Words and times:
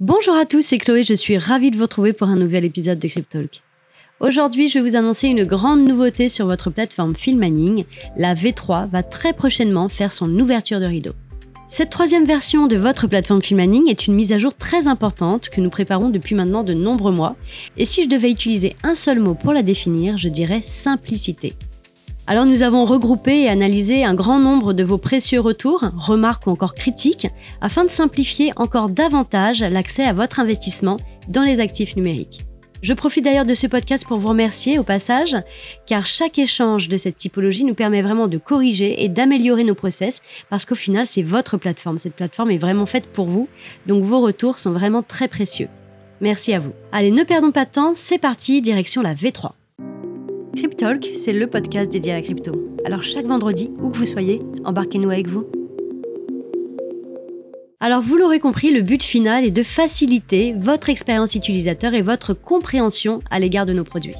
Bonjour 0.00 0.34
à 0.34 0.44
tous, 0.44 0.60
c'est 0.60 0.76
Chloé, 0.76 1.04
je 1.04 1.14
suis 1.14 1.38
ravie 1.38 1.70
de 1.70 1.76
vous 1.78 1.84
retrouver 1.84 2.12
pour 2.12 2.28
un 2.28 2.36
nouvel 2.36 2.66
épisode 2.66 2.98
de 2.98 3.08
Cryptalk. 3.08 3.62
Aujourd'hui, 4.20 4.68
je 4.68 4.74
vais 4.74 4.86
vous 4.86 4.94
annoncer 4.94 5.28
une 5.28 5.44
grande 5.44 5.88
nouveauté 5.88 6.28
sur 6.28 6.46
votre 6.46 6.68
plateforme 6.68 7.16
Filmaning. 7.16 7.86
La 8.14 8.34
V3 8.34 8.90
va 8.90 9.02
très 9.02 9.32
prochainement 9.32 9.88
faire 9.88 10.12
son 10.12 10.28
ouverture 10.38 10.80
de 10.80 10.84
rideau. 10.84 11.12
Cette 11.70 11.88
troisième 11.88 12.26
version 12.26 12.66
de 12.66 12.76
votre 12.76 13.06
plateforme 13.06 13.40
Filmaning 13.40 13.88
est 13.88 14.06
une 14.06 14.14
mise 14.14 14.34
à 14.34 14.38
jour 14.38 14.52
très 14.54 14.86
importante 14.86 15.48
que 15.48 15.62
nous 15.62 15.70
préparons 15.70 16.10
depuis 16.10 16.34
maintenant 16.34 16.62
de 16.62 16.74
nombreux 16.74 17.12
mois. 17.12 17.34
Et 17.78 17.86
si 17.86 18.04
je 18.04 18.10
devais 18.10 18.30
utiliser 18.30 18.76
un 18.82 18.96
seul 18.96 19.18
mot 19.18 19.32
pour 19.32 19.54
la 19.54 19.62
définir, 19.62 20.18
je 20.18 20.28
dirais 20.28 20.60
simplicité. 20.62 21.54
Alors 22.28 22.44
nous 22.44 22.64
avons 22.64 22.84
regroupé 22.84 23.42
et 23.42 23.48
analysé 23.48 24.04
un 24.04 24.14
grand 24.14 24.40
nombre 24.40 24.72
de 24.72 24.82
vos 24.82 24.98
précieux 24.98 25.38
retours, 25.38 25.84
remarques 25.96 26.48
ou 26.48 26.50
encore 26.50 26.74
critiques, 26.74 27.28
afin 27.60 27.84
de 27.84 27.90
simplifier 27.90 28.50
encore 28.56 28.88
davantage 28.88 29.60
l'accès 29.60 30.04
à 30.04 30.12
votre 30.12 30.40
investissement 30.40 30.96
dans 31.28 31.42
les 31.42 31.60
actifs 31.60 31.94
numériques. 31.94 32.40
Je 32.82 32.94
profite 32.94 33.24
d'ailleurs 33.24 33.46
de 33.46 33.54
ce 33.54 33.68
podcast 33.68 34.04
pour 34.06 34.18
vous 34.18 34.28
remercier 34.28 34.78
au 34.78 34.82
passage, 34.82 35.36
car 35.86 36.04
chaque 36.06 36.38
échange 36.38 36.88
de 36.88 36.96
cette 36.96 37.16
typologie 37.16 37.64
nous 37.64 37.74
permet 37.74 38.02
vraiment 38.02 38.26
de 38.26 38.38
corriger 38.38 39.04
et 39.04 39.08
d'améliorer 39.08 39.62
nos 39.62 39.76
process, 39.76 40.20
parce 40.50 40.64
qu'au 40.64 40.74
final 40.74 41.06
c'est 41.06 41.22
votre 41.22 41.56
plateforme, 41.58 41.98
cette 41.98 42.16
plateforme 42.16 42.50
est 42.50 42.58
vraiment 42.58 42.86
faite 42.86 43.06
pour 43.06 43.26
vous, 43.26 43.48
donc 43.86 44.02
vos 44.02 44.20
retours 44.20 44.58
sont 44.58 44.72
vraiment 44.72 45.02
très 45.02 45.28
précieux. 45.28 45.68
Merci 46.20 46.52
à 46.54 46.58
vous. 46.58 46.72
Allez, 46.90 47.12
ne 47.12 47.22
perdons 47.22 47.52
pas 47.52 47.66
de 47.66 47.70
temps, 47.70 47.92
c'est 47.94 48.18
parti, 48.18 48.62
direction 48.62 49.00
la 49.00 49.14
V3. 49.14 49.52
Cryptalk, 50.56 51.10
c'est 51.14 51.34
le 51.34 51.46
podcast 51.48 51.92
dédié 51.92 52.12
à 52.12 52.14
la 52.14 52.22
crypto. 52.22 52.70
Alors 52.86 53.02
chaque 53.02 53.26
vendredi, 53.26 53.70
où 53.78 53.90
que 53.90 53.98
vous 53.98 54.06
soyez, 54.06 54.40
embarquez-nous 54.64 55.10
avec 55.10 55.28
vous. 55.28 55.44
Alors 57.78 58.00
vous 58.00 58.16
l'aurez 58.16 58.40
compris, 58.40 58.72
le 58.72 58.80
but 58.80 59.02
final 59.02 59.44
est 59.44 59.50
de 59.50 59.62
faciliter 59.62 60.54
votre 60.58 60.88
expérience 60.88 61.34
utilisateur 61.34 61.92
et 61.92 62.00
votre 62.00 62.32
compréhension 62.32 63.18
à 63.30 63.38
l'égard 63.38 63.66
de 63.66 63.74
nos 63.74 63.84
produits. 63.84 64.16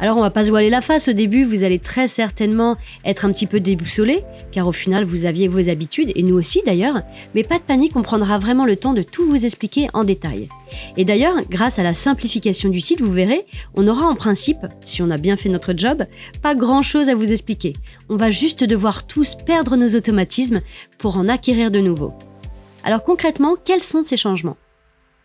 Alors 0.00 0.16
on 0.16 0.22
va 0.22 0.30
pas 0.30 0.46
se 0.46 0.50
voiler 0.50 0.70
la 0.70 0.80
face 0.80 1.08
au 1.08 1.12
début, 1.12 1.44
vous 1.44 1.62
allez 1.62 1.78
très 1.78 2.08
certainement 2.08 2.78
être 3.04 3.26
un 3.26 3.32
petit 3.32 3.46
peu 3.46 3.60
déboussolé, 3.60 4.24
car 4.50 4.66
au 4.66 4.72
final 4.72 5.04
vous 5.04 5.26
aviez 5.26 5.46
vos 5.46 5.68
habitudes, 5.68 6.10
et 6.14 6.22
nous 6.22 6.36
aussi 6.36 6.62
d'ailleurs, 6.64 7.02
mais 7.34 7.44
pas 7.44 7.58
de 7.58 7.62
panique, 7.62 7.96
on 7.96 8.02
prendra 8.02 8.38
vraiment 8.38 8.64
le 8.64 8.76
temps 8.76 8.94
de 8.94 9.02
tout 9.02 9.28
vous 9.28 9.44
expliquer 9.44 9.88
en 9.92 10.04
détail. 10.04 10.48
Et 10.96 11.04
d'ailleurs, 11.04 11.34
grâce 11.50 11.78
à 11.78 11.82
la 11.82 11.92
simplification 11.92 12.70
du 12.70 12.80
site, 12.80 13.02
vous 13.02 13.12
verrez, 13.12 13.44
on 13.74 13.86
aura 13.88 14.06
en 14.06 14.14
principe, 14.14 14.64
si 14.80 15.02
on 15.02 15.10
a 15.10 15.18
bien 15.18 15.36
fait 15.36 15.50
notre 15.50 15.74
job, 15.76 16.04
pas 16.40 16.54
grand 16.54 16.80
chose 16.80 17.10
à 17.10 17.14
vous 17.14 17.30
expliquer. 17.30 17.74
On 18.08 18.16
va 18.16 18.30
juste 18.30 18.64
devoir 18.64 19.06
tous 19.06 19.34
perdre 19.34 19.76
nos 19.76 19.94
automatismes 19.94 20.62
pour 20.98 21.18
en 21.18 21.28
acquérir 21.28 21.70
de 21.70 21.80
nouveaux. 21.80 22.14
Alors 22.84 23.02
concrètement, 23.02 23.54
quels 23.62 23.82
sont 23.82 24.02
ces 24.02 24.16
changements? 24.16 24.56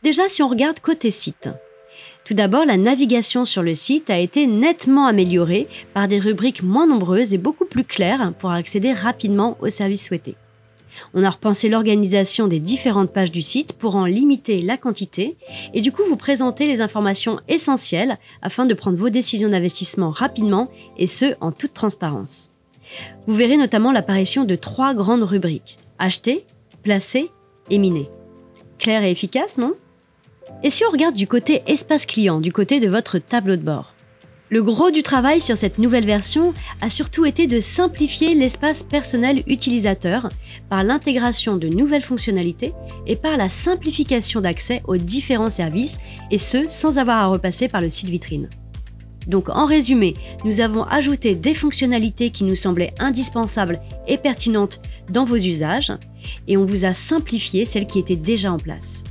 Déjà, 0.04 0.28
si 0.28 0.44
on 0.44 0.50
regarde 0.50 0.82
côté 0.82 1.12
site, 1.12 1.48
tout 2.26 2.34
d'abord, 2.34 2.66
la 2.66 2.78
navigation 2.78 3.46
sur 3.46 3.62
le 3.62 3.76
site 3.76 4.10
a 4.10 4.18
été 4.18 4.48
nettement 4.48 5.06
améliorée 5.06 5.68
par 5.94 6.08
des 6.08 6.20
rubriques 6.20 6.64
moins 6.64 6.88
nombreuses 6.88 7.36
et 7.36 7.38
beaucoup 7.38 7.66
plus 7.66 7.84
claires 7.84 8.34
pour 8.40 8.50
accéder 8.50 8.94
rapidement 8.94 9.58
aux 9.62 9.70
services 9.70 10.08
souhaités. 10.08 10.36
On 11.14 11.24
a 11.24 11.30
repensé 11.30 11.70
l'organisation 11.70 12.48
des 12.48 12.60
différentes 12.60 13.12
pages 13.12 13.32
du 13.32 13.42
site 13.42 13.74
pour 13.74 13.96
en 13.96 14.06
limiter 14.06 14.60
la 14.60 14.78
quantité 14.78 15.36
et 15.74 15.82
du 15.82 15.92
coup 15.92 16.02
vous 16.08 16.16
présenter 16.16 16.68
les 16.68 16.82
informations 16.82 17.40
essentielles 17.48 18.18
afin 18.42 18.66
de 18.66 18.74
prendre 18.74 18.98
vos 18.98 19.10
décisions 19.10 19.50
d'investissement 19.50 20.10
rapidement 20.10 20.72
et 20.98 21.08
ce 21.08 21.36
en 21.42 21.52
toute 21.52 21.74
transparence. 21.74 22.52
Vous 23.28 23.36
verrez 23.36 23.58
notamment 23.58 23.92
l'apparition 23.92 24.46
de 24.46 24.56
trois 24.56 24.94
grandes 24.94 25.24
rubriques 25.24 25.78
acheter, 26.00 26.46
placer 26.82 27.30
et 27.70 27.78
miner. 27.78 28.10
Clair 28.80 29.04
et 29.04 29.12
efficace, 29.12 29.58
non? 29.58 29.76
Et 30.64 30.70
si 30.70 30.84
on 30.86 30.92
regarde 30.92 31.16
du 31.16 31.28
côté 31.28 31.62
espace 31.68 32.06
client, 32.06 32.40
du 32.40 32.52
côté 32.52 32.80
de 32.80 32.90
votre 32.90 33.20
tableau 33.20 33.56
de 33.56 33.62
bord 33.62 33.94
Le 34.50 34.64
gros 34.64 34.92
du 34.92 35.04
travail 35.04 35.42
sur 35.42 35.58
cette 35.58 35.78
nouvelle 35.78 36.06
version 36.06 36.54
a 36.82 36.90
surtout 36.90 37.26
été 37.26 37.48
de 37.48 37.60
simplifier 37.60 38.34
l'espace 38.36 38.84
personnel 38.84 39.44
utilisateur 39.48 40.30
par 40.70 40.84
l'intégration 40.84 41.58
de 41.58 41.68
nouvelles 41.68 42.02
fonctionnalités 42.02 42.74
et 43.06 43.16
par 43.16 43.38
la 43.38 43.50
simplification 43.50 44.42
d'accès 44.42 44.82
aux 44.86 44.98
différents 44.98 45.50
services, 45.50 46.00
et 46.32 46.38
ce 46.38 46.68
sans 46.68 46.98
avoir 46.98 47.18
à 47.18 47.28
repasser 47.28 47.68
par 47.68 47.82
le 47.82 47.90
site 47.90 48.10
vitrine. 48.10 48.50
Donc 49.28 49.50
en 49.50 49.66
résumé, 49.66 50.14
nous 50.44 50.62
avons 50.62 50.84
ajouté 50.84 51.36
des 51.36 51.54
fonctionnalités 51.54 52.30
qui 52.30 52.44
nous 52.44 52.56
semblaient 52.56 52.94
indispensables 53.00 53.82
et 54.08 54.18
pertinentes 54.18 54.82
dans 55.10 55.26
vos 55.26 55.38
usages, 55.38 55.94
et 56.48 56.58
on 56.58 56.66
vous 56.66 56.86
a 56.86 56.94
simplifié 56.94 57.66
celles 57.66 57.88
qui 57.88 58.00
étaient 58.00 58.16
déjà 58.16 58.52
en 58.52 58.58
place. 58.58 59.04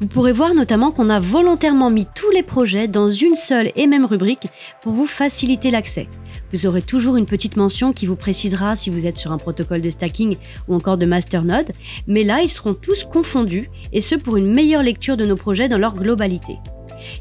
Vous 0.00 0.06
pourrez 0.06 0.32
voir 0.32 0.54
notamment 0.54 0.92
qu'on 0.92 1.10
a 1.10 1.20
volontairement 1.20 1.90
mis 1.90 2.06
tous 2.14 2.30
les 2.30 2.42
projets 2.42 2.88
dans 2.88 3.10
une 3.10 3.34
seule 3.34 3.70
et 3.76 3.86
même 3.86 4.06
rubrique 4.06 4.48
pour 4.80 4.94
vous 4.94 5.04
faciliter 5.04 5.70
l'accès. 5.70 6.08
Vous 6.54 6.66
aurez 6.66 6.80
toujours 6.80 7.16
une 7.16 7.26
petite 7.26 7.58
mention 7.58 7.92
qui 7.92 8.06
vous 8.06 8.16
précisera 8.16 8.76
si 8.76 8.88
vous 8.88 9.06
êtes 9.06 9.18
sur 9.18 9.30
un 9.30 9.36
protocole 9.36 9.82
de 9.82 9.90
stacking 9.90 10.38
ou 10.68 10.74
encore 10.74 10.96
de 10.96 11.04
masternode, 11.04 11.72
mais 12.06 12.22
là 12.22 12.40
ils 12.40 12.48
seront 12.48 12.72
tous 12.72 13.04
confondus 13.04 13.68
et 13.92 14.00
ce 14.00 14.14
pour 14.14 14.38
une 14.38 14.50
meilleure 14.50 14.82
lecture 14.82 15.18
de 15.18 15.26
nos 15.26 15.36
projets 15.36 15.68
dans 15.68 15.76
leur 15.76 15.94
globalité. 15.94 16.56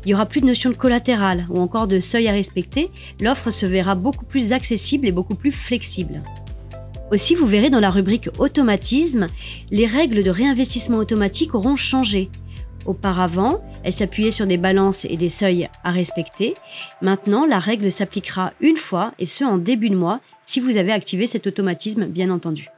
Il 0.05 0.07
n'y 0.07 0.13
aura 0.13 0.25
plus 0.25 0.39
de 0.39 0.45
notion 0.45 0.69
de 0.69 0.77
collatéral 0.77 1.47
ou 1.49 1.59
encore 1.59 1.87
de 1.87 1.99
seuil 1.99 2.29
à 2.29 2.31
respecter, 2.31 2.91
l'offre 3.19 3.51
se 3.51 3.65
verra 3.65 3.95
beaucoup 3.95 4.25
plus 4.25 4.53
accessible 4.53 5.05
et 5.05 5.11
beaucoup 5.11 5.35
plus 5.35 5.51
flexible. 5.51 6.23
Aussi, 7.11 7.35
vous 7.35 7.47
verrez 7.47 7.69
dans 7.69 7.79
la 7.79 7.89
rubrique 7.89 8.29
automatisme, 8.37 9.27
les 9.69 9.87
règles 9.87 10.23
de 10.23 10.29
réinvestissement 10.29 10.97
automatique 10.97 11.55
auront 11.55 11.75
changé. 11.75 12.29
Auparavant, 12.89 13.61
elle 13.83 13.93
s'appuyait 13.93 14.31
sur 14.31 14.47
des 14.47 14.57
balances 14.57 15.05
et 15.05 15.15
des 15.15 15.29
seuils 15.29 15.69
à 15.83 15.91
respecter. 15.91 16.55
Maintenant, 17.03 17.45
la 17.45 17.59
règle 17.59 17.91
s'appliquera 17.91 18.51
une 18.61 18.77
fois, 18.77 19.13
et 19.19 19.27
ce 19.27 19.43
en 19.43 19.59
début 19.59 19.91
de 19.91 19.95
mois, 19.95 20.21
si 20.41 20.59
vous 20.59 20.75
avez 20.75 20.91
activé 20.91 21.27
cet 21.27 21.45
automatisme, 21.45 22.07
bien 22.07 22.31
entendu. 22.31 22.69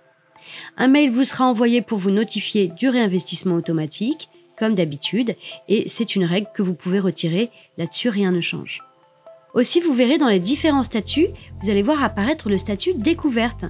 Un 0.75 0.89
mail 0.89 1.11
vous 1.11 1.23
sera 1.23 1.45
envoyé 1.45 1.81
pour 1.81 1.97
vous 1.97 2.11
notifier 2.11 2.67
du 2.67 2.89
réinvestissement 2.89 3.55
automatique, 3.55 4.27
comme 4.59 4.75
d'habitude, 4.75 5.37
et 5.69 5.87
c'est 5.87 6.13
une 6.17 6.25
règle 6.25 6.49
que 6.53 6.61
vous 6.61 6.73
pouvez 6.73 6.99
retirer. 6.99 7.49
Là-dessus, 7.77 8.09
rien 8.09 8.33
ne 8.33 8.41
change. 8.41 8.81
Aussi, 9.53 9.79
vous 9.79 9.93
verrez 9.93 10.17
dans 10.17 10.27
les 10.27 10.41
différents 10.41 10.83
statuts, 10.83 11.27
vous 11.61 11.69
allez 11.69 11.83
voir 11.83 12.03
apparaître 12.03 12.49
le 12.49 12.57
statut 12.57 12.95
découverte. 12.95 13.63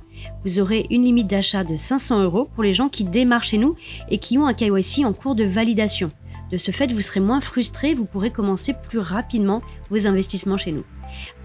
Vous 0.43 0.59
aurez 0.59 0.87
une 0.89 1.03
limite 1.03 1.27
d'achat 1.27 1.63
de 1.63 1.75
500 1.75 2.23
euros 2.23 2.49
pour 2.55 2.63
les 2.63 2.73
gens 2.73 2.89
qui 2.89 3.03
démarrent 3.03 3.43
chez 3.43 3.59
nous 3.59 3.75
et 4.09 4.17
qui 4.17 4.39
ont 4.39 4.47
un 4.47 4.55
KYC 4.55 5.05
en 5.05 5.13
cours 5.13 5.35
de 5.35 5.43
validation. 5.43 6.09
De 6.51 6.57
ce 6.57 6.71
fait, 6.71 6.91
vous 6.91 7.01
serez 7.01 7.19
moins 7.19 7.41
frustré, 7.41 7.93
vous 7.93 8.05
pourrez 8.05 8.31
commencer 8.31 8.75
plus 8.89 8.99
rapidement 8.99 9.61
vos 9.89 10.07
investissements 10.07 10.57
chez 10.57 10.71
nous. 10.71 10.83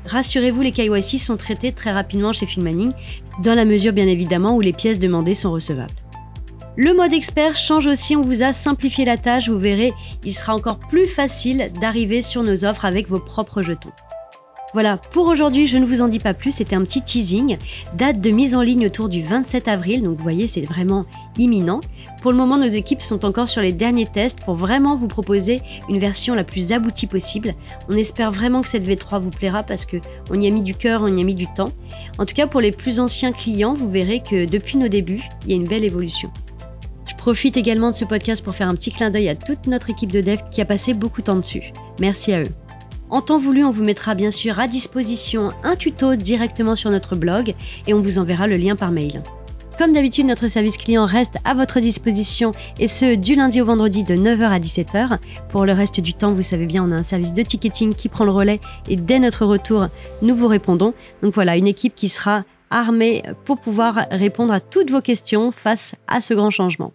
Rassurez-vous, 0.04 0.62
les 0.62 0.72
KYC 0.72 1.18
sont 1.18 1.36
traités 1.36 1.72
très 1.72 1.92
rapidement 1.92 2.32
chez 2.32 2.46
Filmaning, 2.46 2.92
dans 3.42 3.54
la 3.54 3.64
mesure 3.64 3.92
bien 3.92 4.06
évidemment 4.06 4.56
où 4.56 4.60
les 4.60 4.72
pièces 4.72 4.98
demandées 4.98 5.34
sont 5.34 5.52
recevables. 5.52 5.92
Le 6.76 6.92
mode 6.92 7.14
expert 7.14 7.56
change 7.56 7.86
aussi, 7.86 8.16
on 8.16 8.20
vous 8.20 8.42
a 8.42 8.52
simplifié 8.52 9.04
la 9.04 9.16
tâche, 9.16 9.48
vous 9.48 9.58
verrez, 9.58 9.94
il 10.24 10.34
sera 10.34 10.54
encore 10.54 10.78
plus 10.78 11.06
facile 11.06 11.70
d'arriver 11.80 12.20
sur 12.20 12.42
nos 12.42 12.64
offres 12.64 12.84
avec 12.84 13.08
vos 13.08 13.18
propres 13.18 13.62
jetons. 13.62 13.92
Voilà, 14.76 14.98
pour 14.98 15.28
aujourd'hui, 15.28 15.66
je 15.66 15.78
ne 15.78 15.86
vous 15.86 16.02
en 16.02 16.08
dis 16.08 16.18
pas 16.18 16.34
plus, 16.34 16.52
c'était 16.52 16.76
un 16.76 16.84
petit 16.84 17.00
teasing. 17.00 17.56
Date 17.94 18.20
de 18.20 18.28
mise 18.28 18.54
en 18.54 18.60
ligne 18.60 18.84
autour 18.84 19.08
du 19.08 19.22
27 19.22 19.68
avril, 19.68 20.02
donc 20.02 20.18
vous 20.18 20.22
voyez, 20.22 20.48
c'est 20.48 20.60
vraiment 20.60 21.06
imminent. 21.38 21.80
Pour 22.20 22.30
le 22.30 22.36
moment, 22.36 22.58
nos 22.58 22.66
équipes 22.66 23.00
sont 23.00 23.24
encore 23.24 23.48
sur 23.48 23.62
les 23.62 23.72
derniers 23.72 24.04
tests 24.04 24.40
pour 24.40 24.54
vraiment 24.54 24.94
vous 24.94 25.06
proposer 25.06 25.62
une 25.88 25.98
version 25.98 26.34
la 26.34 26.44
plus 26.44 26.72
aboutie 26.72 27.06
possible. 27.06 27.54
On 27.88 27.96
espère 27.96 28.30
vraiment 28.30 28.60
que 28.60 28.68
cette 28.68 28.86
V3 28.86 29.18
vous 29.18 29.30
plaira 29.30 29.62
parce 29.62 29.86
que 29.86 29.96
on 30.30 30.38
y 30.38 30.46
a 30.46 30.50
mis 30.50 30.60
du 30.60 30.74
cœur, 30.74 31.00
on 31.02 31.16
y 31.16 31.22
a 31.22 31.24
mis 31.24 31.34
du 31.34 31.46
temps. 31.46 31.72
En 32.18 32.26
tout 32.26 32.34
cas, 32.34 32.46
pour 32.46 32.60
les 32.60 32.70
plus 32.70 33.00
anciens 33.00 33.32
clients, 33.32 33.72
vous 33.72 33.90
verrez 33.90 34.20
que 34.20 34.44
depuis 34.44 34.76
nos 34.76 34.88
débuts, 34.88 35.22
il 35.44 35.52
y 35.52 35.54
a 35.54 35.56
une 35.56 35.66
belle 35.66 35.84
évolution. 35.84 36.30
Je 37.08 37.14
profite 37.14 37.56
également 37.56 37.92
de 37.92 37.96
ce 37.96 38.04
podcast 38.04 38.44
pour 38.44 38.54
faire 38.54 38.68
un 38.68 38.74
petit 38.74 38.92
clin 38.92 39.08
d'œil 39.08 39.30
à 39.30 39.36
toute 39.36 39.68
notre 39.68 39.88
équipe 39.88 40.12
de 40.12 40.20
dev 40.20 40.40
qui 40.52 40.60
a 40.60 40.66
passé 40.66 40.92
beaucoup 40.92 41.22
de 41.22 41.26
temps 41.28 41.36
dessus. 41.36 41.72
Merci 41.98 42.34
à 42.34 42.42
eux. 42.42 42.65
En 43.08 43.20
temps 43.20 43.38
voulu, 43.38 43.64
on 43.64 43.70
vous 43.70 43.84
mettra 43.84 44.14
bien 44.14 44.30
sûr 44.30 44.58
à 44.58 44.66
disposition 44.66 45.52
un 45.62 45.76
tuto 45.76 46.16
directement 46.16 46.74
sur 46.74 46.90
notre 46.90 47.14
blog 47.14 47.54
et 47.86 47.94
on 47.94 48.00
vous 48.00 48.18
enverra 48.18 48.46
le 48.46 48.56
lien 48.56 48.74
par 48.74 48.90
mail. 48.90 49.22
Comme 49.78 49.92
d'habitude, 49.92 50.26
notre 50.26 50.48
service 50.48 50.78
client 50.78 51.04
reste 51.04 51.36
à 51.44 51.52
votre 51.52 51.80
disposition 51.80 52.52
et 52.80 52.88
ce 52.88 53.14
du 53.14 53.34
lundi 53.34 53.60
au 53.60 53.66
vendredi 53.66 54.04
de 54.04 54.14
9h 54.14 54.44
à 54.44 54.58
17h. 54.58 55.18
Pour 55.50 55.66
le 55.66 55.72
reste 55.72 56.00
du 56.00 56.14
temps, 56.14 56.32
vous 56.32 56.42
savez 56.42 56.66
bien, 56.66 56.82
on 56.82 56.92
a 56.92 56.96
un 56.96 57.02
service 57.02 57.34
de 57.34 57.42
ticketing 57.42 57.94
qui 57.94 58.08
prend 58.08 58.24
le 58.24 58.30
relais 58.30 58.60
et 58.88 58.96
dès 58.96 59.18
notre 59.18 59.44
retour, 59.44 59.88
nous 60.22 60.34
vous 60.34 60.48
répondons. 60.48 60.94
Donc 61.22 61.34
voilà, 61.34 61.56
une 61.56 61.66
équipe 61.66 61.94
qui 61.94 62.08
sera 62.08 62.44
armée 62.70 63.22
pour 63.44 63.58
pouvoir 63.58 64.06
répondre 64.10 64.52
à 64.52 64.60
toutes 64.60 64.90
vos 64.90 65.02
questions 65.02 65.52
face 65.52 65.94
à 66.08 66.20
ce 66.20 66.32
grand 66.32 66.50
changement. 66.50 66.92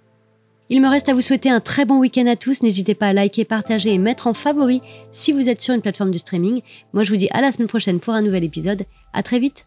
Il 0.73 0.79
me 0.79 0.87
reste 0.87 1.09
à 1.09 1.13
vous 1.13 1.19
souhaiter 1.19 1.49
un 1.49 1.59
très 1.59 1.83
bon 1.83 1.99
week-end 1.99 2.27
à 2.27 2.37
tous. 2.37 2.63
N'hésitez 2.63 2.95
pas 2.95 3.07
à 3.07 3.13
liker, 3.13 3.43
partager 3.43 3.93
et 3.93 3.97
mettre 3.97 4.27
en 4.27 4.33
favori 4.33 4.81
si 5.11 5.33
vous 5.33 5.49
êtes 5.49 5.61
sur 5.61 5.73
une 5.73 5.81
plateforme 5.81 6.11
de 6.11 6.17
streaming. 6.17 6.61
Moi, 6.93 7.03
je 7.03 7.11
vous 7.11 7.17
dis 7.17 7.27
à 7.31 7.41
la 7.41 7.51
semaine 7.51 7.67
prochaine 7.67 7.99
pour 7.99 8.13
un 8.13 8.21
nouvel 8.21 8.45
épisode. 8.45 8.85
À 9.11 9.21
très 9.21 9.39
vite! 9.39 9.65